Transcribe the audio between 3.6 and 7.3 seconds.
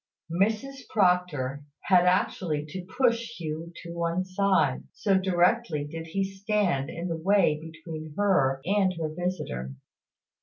to one side, so directly did he stand in the